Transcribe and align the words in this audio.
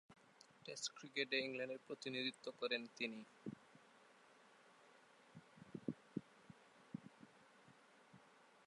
Test 0.65 0.85
ক্রিকেটে 0.95 1.37
ইংল্যান্ডের 1.39 1.81
প্রতিনিধিত্ব 1.87 2.45
করেন 2.59 2.81
তিনি। 2.97 3.19